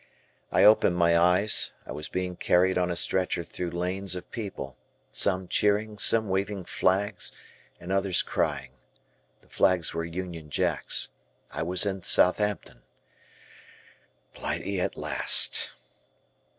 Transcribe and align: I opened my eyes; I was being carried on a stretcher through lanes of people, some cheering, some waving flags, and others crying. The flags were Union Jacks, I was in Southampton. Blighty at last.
I 0.51 0.63
opened 0.63 0.95
my 0.95 1.15
eyes; 1.15 1.73
I 1.85 1.91
was 1.91 2.09
being 2.09 2.35
carried 2.35 2.75
on 2.75 2.89
a 2.89 2.95
stretcher 2.95 3.43
through 3.43 3.69
lanes 3.69 4.15
of 4.15 4.31
people, 4.31 4.75
some 5.11 5.47
cheering, 5.47 5.99
some 5.99 6.27
waving 6.27 6.65
flags, 6.65 7.31
and 7.79 7.91
others 7.91 8.23
crying. 8.23 8.71
The 9.41 9.49
flags 9.49 9.93
were 9.93 10.03
Union 10.03 10.49
Jacks, 10.49 11.11
I 11.51 11.61
was 11.61 11.85
in 11.85 12.01
Southampton. 12.01 12.81
Blighty 14.33 14.81
at 14.81 14.97
last. 14.97 15.69